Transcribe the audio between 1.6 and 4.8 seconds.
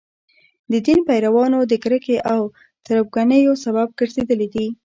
د کرکې او تربګنیو سبب ګرځېدلي دي.